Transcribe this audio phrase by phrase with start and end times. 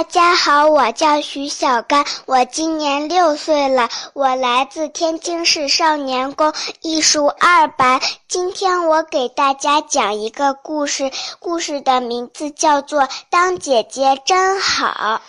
[0.00, 8.00] 大家好，我叫徐小刚，我今年六岁了，我来自天津市少年宫艺术二班。
[8.26, 15.20] 今天我给大家讲一个故事，故事的名字叫做《当姐姐真好》。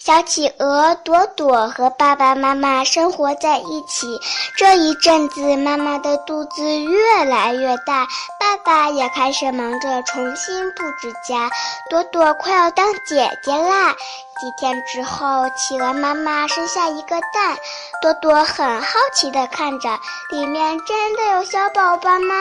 [0.00, 4.18] 小企鹅朵朵和爸爸妈妈生活在一起。
[4.56, 8.08] 这一阵子，妈妈的肚子越来越大，
[8.48, 11.50] 爸爸也开始忙着重新布置家。
[11.90, 13.92] 朵朵快要当姐姐啦！
[13.92, 17.58] 几天之后，企鹅妈妈生下一个蛋，
[18.00, 19.90] 朵朵很好奇地看着，
[20.30, 22.34] 里面真的有小宝宝吗？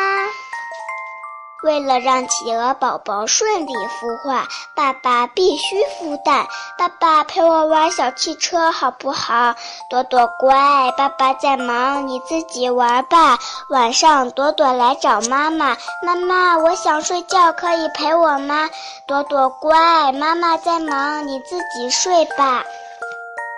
[1.64, 6.46] 为了让企鹅宝宝顺利孵化，爸爸必须孵蛋。
[6.78, 9.56] 爸爸陪我玩小汽车好不好？
[9.90, 13.40] 朵朵乖，爸爸在忙，你自己玩吧。
[13.70, 18.70] 晚上，朵朵来找妈妈，妈妈，我想睡觉，可以陪我吗？
[19.08, 22.64] 朵朵乖，妈妈在忙，你自己睡吧。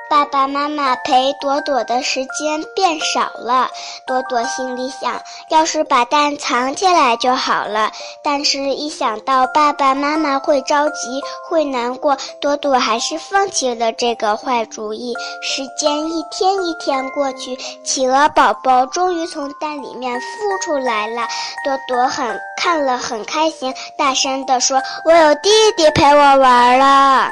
[0.10, 3.70] 爸爸妈妈陪朵朵的时间变少了，
[4.08, 7.92] 朵朵心里想，要是把蛋藏起来就好了。
[8.24, 15.14] 但是，一想到爸爸妈妈会着急、会难过，朵朵还是放弃了这个坏主意。
[15.44, 21.22] 时间一天一天过去，企鹅宝宝终于从蛋里面孵出来了。
[21.64, 27.30] 朵朵很看了很开心，大声地说：“我有弟弟陪我玩了。”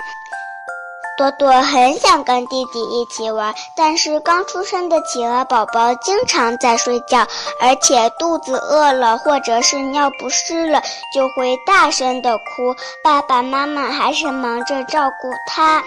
[1.17, 7.25] 朵朵很想跟弟弟一起玩，但是刚出生的企鹅宝宝经常在睡觉，
[7.59, 10.79] 而且肚子饿了或者是尿不湿了
[11.15, 15.83] 就会大声的哭，爸爸妈妈还是忙着照顾它。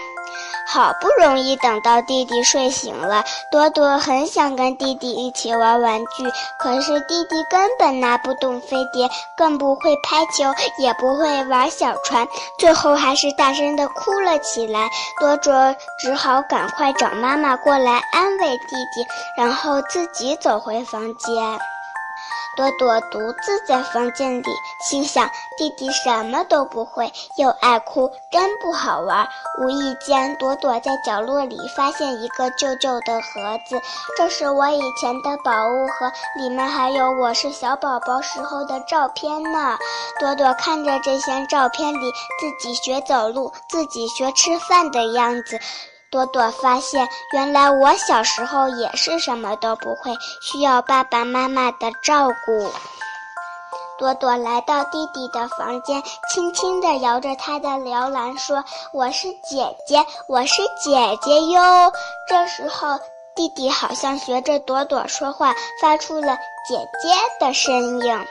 [0.73, 10.45] 好不容易等到弟弟睡醒了，朵朵很想跟弟弟一起玩玩具，可是弟弟根本拿不动飞碟，更不会拍球，
[10.77, 12.25] 也不会玩小船，
[12.57, 14.89] 最后还是大声的哭了起来。
[15.19, 19.05] 朵朵只好赶快找妈妈过来安慰弟弟，
[19.37, 21.59] 然后自己走回房间。
[22.57, 24.49] 朵朵独自在房间里，
[24.89, 29.27] 心想：弟弟什么都不会，又爱哭，真不好玩。
[29.59, 33.81] 无意间，朵朵在角落里发现一个旧旧的盒子，
[34.17, 39.77] 这是我以前的宝物盒，里面还有我是小宝宝时候的照片呢。
[40.19, 45.59] 朵朵看着这些照片里自己学走路、自己学吃饭的样子。
[46.11, 52.69] 朵朵发现，原来我小时候也是什么都不会，需要爸爸妈妈的照顾。
[53.97, 58.61] 朵朵来到弟弟的房间，轻轻地摇着他的摇篮，说
[58.91, 61.93] ：“我是姐姐，我是姐姐哟。”
[62.27, 62.99] 这时候，
[63.33, 66.35] 弟弟好像学着朵朵说话，发出了
[66.67, 68.27] 姐姐的声音。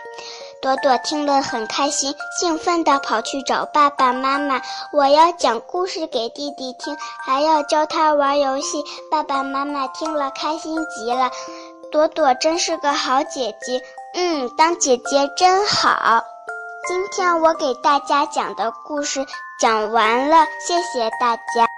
[0.62, 4.60] 朵朵听了很开心，兴奋地跑去找爸爸妈妈。
[4.92, 6.94] 我要讲故事给弟弟听，
[7.24, 8.84] 还要教他玩游戏。
[9.10, 11.30] 爸爸妈妈听了开心极了。
[11.90, 13.80] 朵朵真是个好姐姐，
[14.14, 16.22] 嗯，当姐姐真好。
[16.86, 19.24] 今天我给大家讲的故事
[19.58, 21.69] 讲完了，谢谢大家。